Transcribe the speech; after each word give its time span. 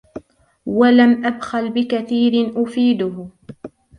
وَلَمْ 0.65 1.25
أَبْخَلْ 1.25 1.69
بِكَثِيرٍ 1.69 2.53
أُفِيدُهُ 2.61 3.29